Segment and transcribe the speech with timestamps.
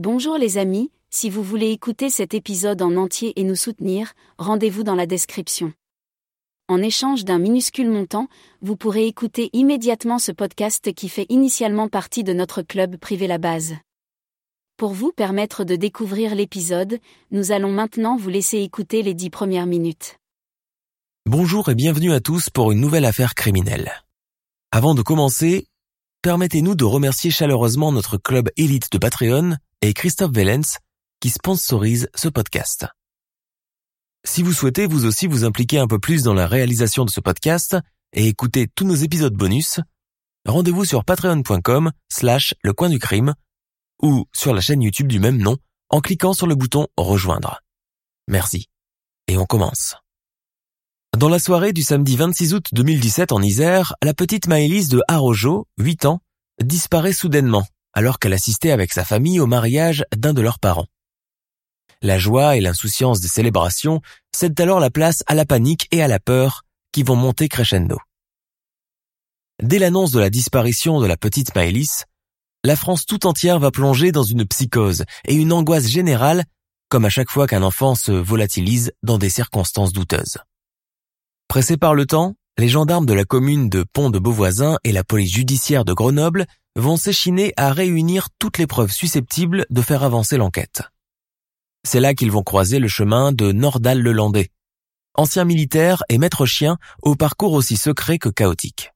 [0.00, 4.84] Bonjour les amis, si vous voulez écouter cet épisode en entier et nous soutenir, rendez-vous
[4.84, 5.72] dans la description.
[6.68, 8.28] En échange d'un minuscule montant,
[8.62, 13.38] vous pourrez écouter immédiatement ce podcast qui fait initialement partie de notre club privé La
[13.38, 13.74] Base.
[14.76, 17.00] Pour vous permettre de découvrir l'épisode,
[17.32, 20.14] nous allons maintenant vous laisser écouter les dix premières minutes.
[21.26, 23.90] Bonjour et bienvenue à tous pour une nouvelle affaire criminelle.
[24.70, 25.66] Avant de commencer,
[26.22, 30.78] permettez-nous de remercier chaleureusement notre club élite de Patreon et Christophe Vellens
[31.20, 32.86] qui sponsorise ce podcast.
[34.24, 37.20] Si vous souhaitez vous aussi vous impliquer un peu plus dans la réalisation de ce
[37.20, 37.76] podcast
[38.12, 39.80] et écouter tous nos épisodes bonus,
[40.46, 43.34] rendez-vous sur patreon.com slash le coin du crime
[44.02, 45.56] ou sur la chaîne YouTube du même nom
[45.90, 47.60] en cliquant sur le bouton rejoindre.
[48.26, 48.66] Merci.
[49.28, 49.96] Et on commence.
[51.16, 55.66] Dans la soirée du samedi 26 août 2017 en Isère, la petite Maëlys de Harojo,
[55.78, 56.20] 8 ans,
[56.62, 60.86] disparaît soudainement alors qu'elle assistait avec sa famille au mariage d'un de leurs parents.
[62.00, 64.00] La joie et l'insouciance des célébrations
[64.34, 67.98] cèdent alors la place à la panique et à la peur qui vont monter crescendo.
[69.60, 72.04] Dès l'annonce de la disparition de la petite Maëlys,
[72.64, 76.44] la France tout entière va plonger dans une psychose et une angoisse générale,
[76.88, 80.38] comme à chaque fois qu'un enfant se volatilise dans des circonstances douteuses.
[81.48, 85.04] Pressés par le temps, les gendarmes de la commune de Pont de Beauvoisin et la
[85.04, 90.36] police judiciaire de Grenoble vont s'échiner à réunir toutes les preuves susceptibles de faire avancer
[90.36, 90.82] l'enquête.
[91.86, 94.50] C'est là qu'ils vont croiser le chemin de Nordal Lelandais,
[95.14, 98.90] ancien militaire et maître chien au parcours aussi secret que chaotique.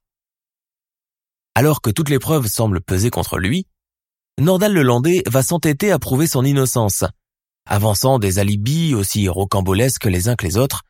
[1.55, 3.69] Alors que toutes les preuves semblent peser contre lui,
[4.41, 7.05] Nordal Lelandais va s'entêter à prouver son innocence,
[7.65, 10.83] avançant des alibis aussi rocambolesques les uns que les autres,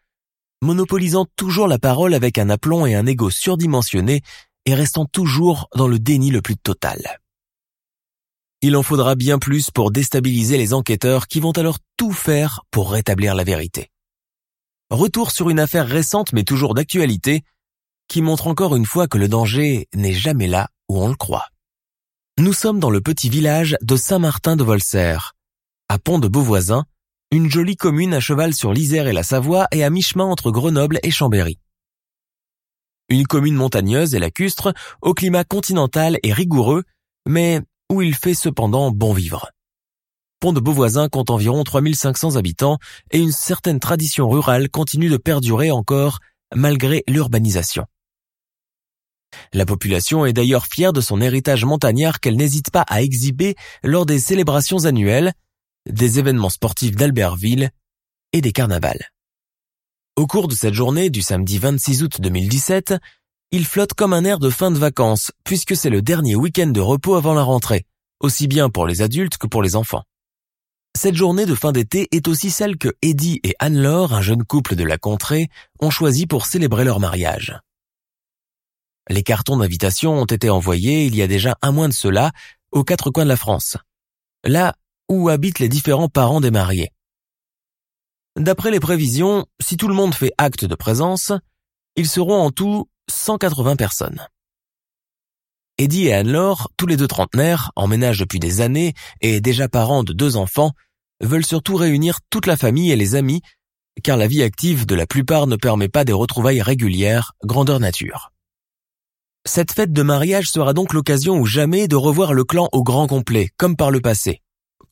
[0.62, 4.22] monopolisant toujours la parole avec un aplomb et un ego surdimensionné
[4.64, 7.18] et restant toujours dans le déni le plus total.
[8.62, 12.92] Il en faudra bien plus pour déstabiliser les enquêteurs qui vont alors tout faire pour
[12.92, 13.90] rétablir la vérité.
[14.88, 17.42] Retour sur une affaire récente mais toujours d'actualité,
[18.08, 21.48] qui montre encore une fois que le danger n'est jamais là où on le croit.
[22.38, 25.16] Nous sommes dans le petit village de Saint-Martin de Volser,
[25.88, 26.84] à Pont de Beauvoisin,
[27.32, 30.98] une jolie commune à cheval sur l'Isère et la Savoie et à mi-chemin entre Grenoble
[31.02, 31.58] et Chambéry.
[33.08, 36.84] Une commune montagneuse et lacustre, au climat continental et rigoureux,
[37.26, 39.48] mais où il fait cependant bon vivre.
[40.40, 42.76] Pont de Beauvoisin compte environ 3500 habitants
[43.12, 46.18] et une certaine tradition rurale continue de perdurer encore
[46.54, 47.86] malgré l'urbanisation.
[49.54, 54.04] La population est d'ailleurs fière de son héritage montagnard qu'elle n'hésite pas à exhiber lors
[54.04, 55.32] des célébrations annuelles,
[55.88, 57.70] des événements sportifs d'Albertville
[58.32, 59.10] et des carnavals.
[60.16, 62.94] Au cours de cette journée du samedi 26 août 2017,
[63.50, 66.80] il flotte comme un air de fin de vacances puisque c'est le dernier week-end de
[66.80, 67.86] repos avant la rentrée,
[68.20, 70.04] aussi bien pour les adultes que pour les enfants.
[70.96, 74.76] Cette journée de fin d'été est aussi celle que Eddie et Anne-Laure, un jeune couple
[74.76, 75.48] de la contrée,
[75.80, 77.58] ont choisi pour célébrer leur mariage.
[79.08, 82.30] Les cartons d'invitation ont été envoyés il y a déjà un mois de cela
[82.70, 83.76] aux quatre coins de la France.
[84.44, 84.74] Là
[85.12, 86.90] où habitent les différents parents des mariés.
[88.36, 91.32] D'après les prévisions, si tout le monde fait acte de présence,
[91.96, 94.26] ils seront en tout 180 personnes.
[95.76, 100.02] Eddie et Anne-Laure, tous les deux trentenaires, en ménage depuis des années et déjà parents
[100.02, 100.72] de deux enfants,
[101.20, 103.42] veulent surtout réunir toute la famille et les amis,
[104.02, 108.32] car la vie active de la plupart ne permet pas des retrouvailles régulières, grandeur nature.
[109.44, 113.06] Cette fête de mariage sera donc l'occasion ou jamais de revoir le clan au grand
[113.06, 114.40] complet, comme par le passé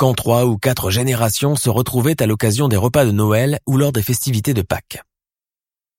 [0.01, 3.93] quand trois ou quatre générations se retrouvaient à l'occasion des repas de Noël ou lors
[3.93, 5.03] des festivités de Pâques.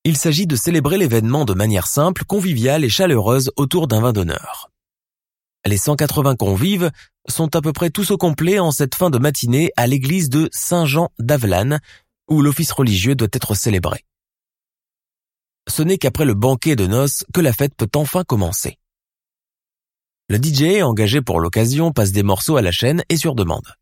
[0.06, 4.72] Il s'agit de célébrer l'événement de manière simple, conviviale et chaleureuse autour d'un vin d'honneur.
[5.68, 6.90] Les 180 convives
[7.30, 10.50] sont à peu près tous au complet en cette fin de matinée à l'église de
[10.52, 11.80] Saint-Jean d'Avelane,
[12.28, 14.04] où l'office religieux doit être célébré.
[15.70, 18.80] Ce n'est qu'après le banquet de noces que la fête peut enfin commencer.
[20.28, 23.76] Le DJ engagé pour l'occasion passe des morceaux à la chaîne et sur demande.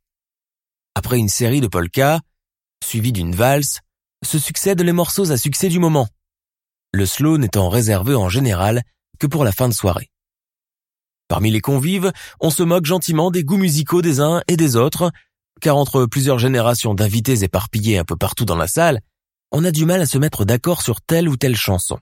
[1.00, 2.20] Après une série de polkas,
[2.84, 3.80] suivie d'une valse,
[4.22, 6.10] se succèdent les morceaux à succès du moment.
[6.92, 8.84] Le slow n'étant réservé en général
[9.18, 10.12] que pour la fin de soirée.
[11.30, 15.10] Parmi les convives, on se moque gentiment des goûts musicaux des uns et des autres,
[15.62, 19.00] car entre plusieurs générations d'invités éparpillés un peu partout dans la salle,
[19.54, 21.98] on a du mal à se mettre d'accord sur telle ou telle chanson.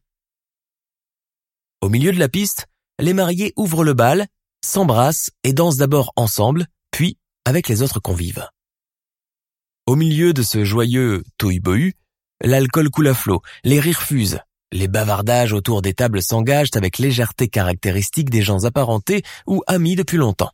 [1.81, 2.66] Au milieu de la piste,
[2.98, 4.25] les mariés ouvrent le bal,
[4.66, 8.44] s'embrassent et dansent d'abord ensemble, puis avec les autres convives.
[9.88, 11.94] Au milieu de ce joyeux tohu
[12.42, 14.42] l'alcool coule à flot, les rires fusent,
[14.74, 20.18] les bavardages autour des tables s'engagent avec légèreté caractéristique des gens apparentés ou amis depuis
[20.18, 20.51] longtemps.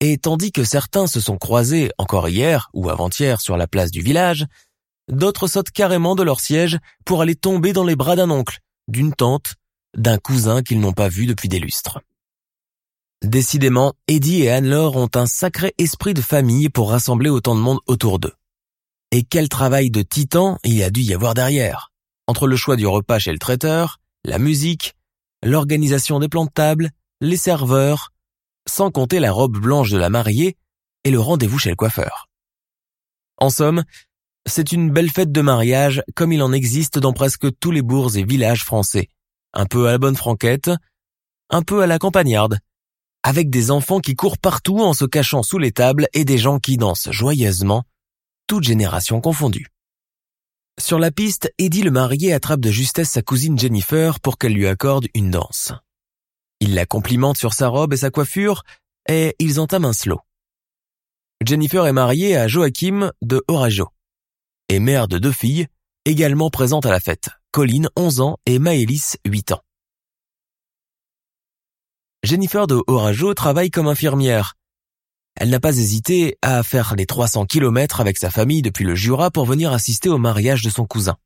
[0.00, 4.00] et tandis que certains se sont croisés encore hier ou avant-hier sur la place du
[4.00, 4.44] village,
[5.08, 8.58] d'autres sautent carrément de leur siège pour aller tomber dans les bras d'un oncle,
[8.88, 9.54] d'une tante,
[9.96, 12.00] d'un cousin qu'ils n'ont pas vu depuis des lustres.
[13.22, 17.80] Décidément, Eddie et Anne-Laure ont un sacré esprit de famille pour rassembler autant de monde
[17.86, 18.34] autour d'eux.
[19.10, 21.92] Et quel travail de titan il a dû y avoir derrière.
[22.26, 24.94] Entre le choix du repas chez le traiteur, la musique,
[25.42, 26.90] l'organisation des plans de table,
[27.20, 28.12] les serveurs,
[28.68, 30.56] sans compter la robe blanche de la mariée
[31.04, 32.28] et le rendez-vous chez le coiffeur.
[33.38, 33.84] En somme,
[34.44, 38.16] c'est une belle fête de mariage comme il en existe dans presque tous les bourgs
[38.16, 39.08] et villages français.
[39.52, 40.70] Un peu à la bonne franquette,
[41.50, 42.58] un peu à la campagnarde,
[43.26, 46.60] avec des enfants qui courent partout en se cachant sous les tables et des gens
[46.60, 47.82] qui dansent joyeusement,
[48.46, 49.66] toutes générations confondues.
[50.80, 54.68] Sur la piste, Eddie le marié attrape de justesse sa cousine Jennifer pour qu'elle lui
[54.68, 55.72] accorde une danse.
[56.60, 58.62] Il la complimente sur sa robe et sa coiffure,
[59.08, 60.20] et ils entament un slow.
[61.44, 63.88] Jennifer est mariée à Joachim de Orajo,
[64.68, 65.66] et mère de deux filles,
[66.04, 69.62] également présentes à la fête, Colline, 11 ans, et Maëlys, 8 ans.
[72.26, 74.54] Jennifer de Orajo travaille comme infirmière.
[75.36, 79.30] Elle n'a pas hésité à faire les 300 kilomètres avec sa famille depuis le Jura
[79.30, 81.16] pour venir assister au mariage de son cousin.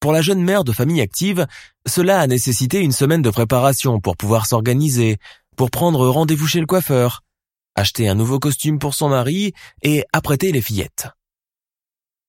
[0.00, 1.46] Pour la jeune mère de famille active,
[1.86, 5.18] cela a nécessité une semaine de préparation pour pouvoir s'organiser,
[5.56, 7.22] pour prendre rendez-vous chez le coiffeur,
[7.76, 9.52] acheter un nouveau costume pour son mari
[9.82, 11.06] et apprêter les fillettes.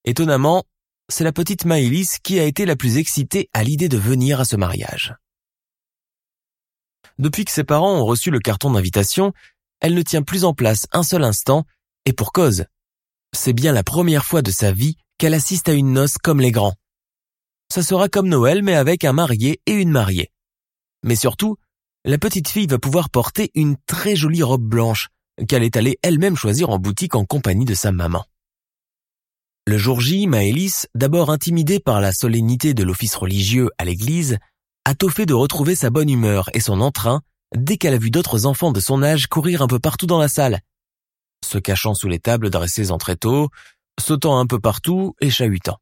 [0.06, 0.64] Étonnamment,
[1.12, 4.46] c'est la petite Maëlys qui a été la plus excitée à l'idée de venir à
[4.46, 5.16] ce mariage.
[7.20, 9.34] Depuis que ses parents ont reçu le carton d'invitation,
[9.82, 11.66] elle ne tient plus en place un seul instant,
[12.06, 12.66] et pour cause.
[13.36, 16.52] C'est bien la première fois de sa vie qu'elle assiste à une noce comme les
[16.52, 16.74] grands
[17.72, 20.32] ça sera comme Noël mais avec un marié et une mariée.
[21.04, 21.58] Mais surtout,
[22.04, 25.10] la petite fille va pouvoir porter une très jolie robe blanche
[25.48, 28.26] qu'elle est allée elle-même choisir en boutique en compagnie de sa maman.
[29.68, 34.40] Le jour J, Maëlys, d'abord intimidée par la solennité de l'office religieux à l'église,
[34.86, 37.22] a de retrouver sa bonne humeur et son entrain
[37.56, 40.28] dès qu'elle a vu d'autres enfants de son âge courir un peu partout dans la
[40.28, 40.62] salle,
[41.46, 43.50] se cachant sous les tables dressées en tréteaux,
[44.00, 45.78] sautant un peu partout et chahutant.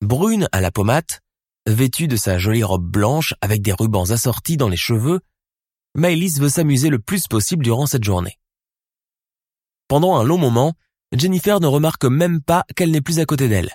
[0.00, 1.20] Brune à la pommade,
[1.66, 5.20] vêtue de sa jolie robe blanche avec des rubans assortis dans les cheveux,
[5.94, 8.38] Maëlys veut s'amuser le plus possible durant cette journée.
[9.88, 10.74] Pendant un long moment,
[11.12, 13.72] Jennifer ne remarque même pas qu'elle n'est plus à côté d'elle.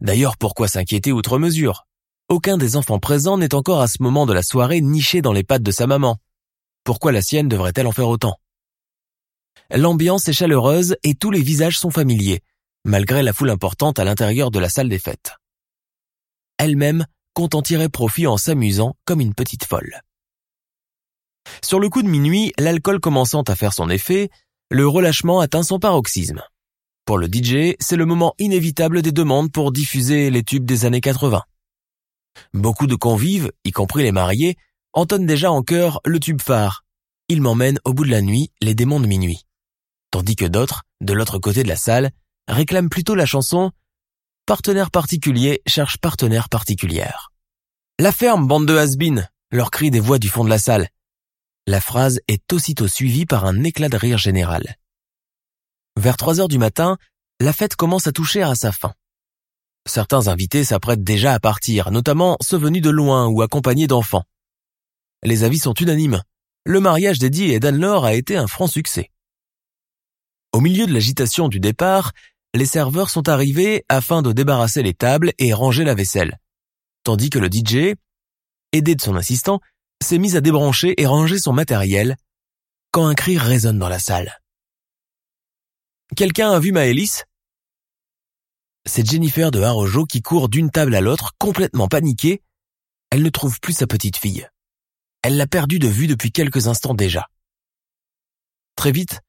[0.00, 1.86] D'ailleurs, pourquoi s'inquiéter outre mesure?
[2.30, 5.42] Aucun des enfants présents n'est encore à ce moment de la soirée niché dans les
[5.42, 6.16] pattes de sa maman.
[6.84, 8.36] Pourquoi la sienne devrait-elle en faire autant?
[9.72, 12.40] L'ambiance est chaleureuse et tous les visages sont familiers,
[12.84, 15.32] malgré la foule importante à l'intérieur de la salle des fêtes.
[16.56, 17.04] Elle-même
[17.34, 20.00] compte en tirer profit en s'amusant comme une petite folle.
[21.64, 24.30] Sur le coup de minuit, l'alcool commençant à faire son effet,
[24.70, 26.44] le relâchement atteint son paroxysme.
[27.06, 31.00] Pour le DJ, c'est le moment inévitable des demandes pour diffuser les tubes des années
[31.00, 31.42] 80.
[32.52, 34.56] Beaucoup de convives, y compris les mariés,
[34.92, 36.84] entonnent déjà en chœur le tube phare.
[37.28, 39.46] Il m'emmène au bout de la nuit les démons de minuit.
[40.10, 42.10] Tandis que d'autres, de l'autre côté de la salle,
[42.48, 43.70] réclame plutôt la chanson
[44.46, 47.30] Partenaire particulier cherche partenaire particulière.
[48.00, 48.96] La ferme, bande de has
[49.52, 50.88] leur crie des voix du fond de la salle.
[51.66, 54.76] La phrase est aussitôt suivie par un éclat de rire général.
[55.96, 56.98] Vers 3 heures du matin,
[57.40, 58.94] la fête commence à toucher à sa fin.
[59.90, 64.22] Certains invités s'apprêtent déjà à partir, notamment ceux venus de loin ou accompagnés d'enfants.
[65.24, 66.22] Les avis sont unanimes.
[66.64, 69.10] Le mariage d'Eddie et d'Anne-Laure a été un franc succès.
[70.52, 72.12] Au milieu de l'agitation du départ,
[72.54, 76.38] les serveurs sont arrivés afin de débarrasser les tables et ranger la vaisselle.
[77.02, 77.96] Tandis que le DJ,
[78.70, 79.58] aidé de son assistant,
[80.00, 82.16] s'est mis à débrancher et ranger son matériel
[82.92, 84.38] quand un cri résonne dans la salle.
[86.14, 87.24] Quelqu'un a vu Maëlys
[88.86, 92.42] C'est Jennifer de Harojo qui court d'une table à l'autre complètement paniquée.
[93.10, 94.48] Elle ne trouve plus sa petite fille.
[95.22, 97.28] Elle l'a perdue de vue depuis quelques instants déjà.
[98.76, 99.20] Très vite,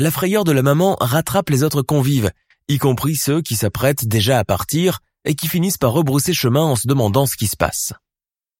[0.00, 2.30] la frayeur de la maman rattrape les autres convives
[2.68, 6.76] y compris ceux qui s'apprêtent déjà à partir et qui finissent par rebrousser chemin en
[6.76, 7.92] se demandant ce qui se passe.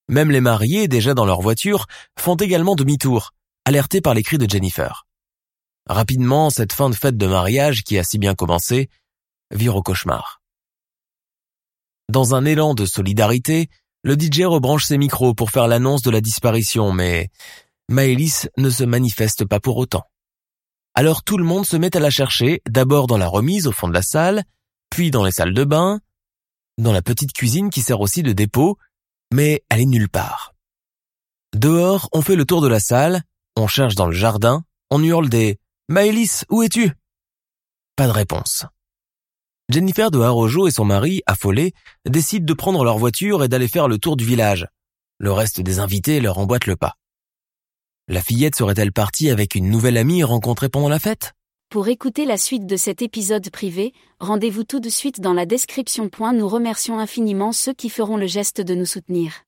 [0.08, 1.86] Même les mariés, déjà dans leur voiture,
[2.18, 3.32] font également demi-tour,
[3.66, 5.06] alertés par les cris de Jennifer.
[5.88, 8.88] Rapidement, cette fin de fête de mariage qui a si bien commencé
[9.50, 10.40] vire au cauchemar.
[12.10, 13.68] Dans un élan de solidarité,
[14.02, 17.30] le DJ rebranche ses micros pour faire l'annonce de la disparition, mais
[17.88, 20.04] Maëlys ne se manifeste pas pour autant.
[20.94, 23.88] Alors tout le monde se met à la chercher, d'abord dans la remise au fond
[23.88, 24.44] de la salle,
[24.90, 26.00] puis dans les salles de bain,
[26.78, 28.78] dans la petite cuisine qui sert aussi de dépôt,
[29.32, 30.54] mais elle est nulle part.
[31.54, 33.22] Dehors, on fait le tour de la salle,
[33.56, 36.92] On cherche dans le jardin, on hurle des Maëlys, où es-tu?
[37.96, 38.66] Pas de réponse.
[39.70, 41.74] Jennifer de Harojo et son mari, affolés,
[42.08, 44.66] décident de prendre leur voiture et d'aller faire le tour du village.
[45.18, 46.94] Le reste des invités leur emboîte le pas.
[48.08, 51.34] La fillette serait-elle partie avec une nouvelle amie rencontrée pendant la fête?
[51.68, 56.08] Pour écouter la suite de cet épisode privé, rendez-vous tout de suite dans la description.
[56.32, 59.42] Nous remercions infiniment ceux qui feront le geste de nous soutenir.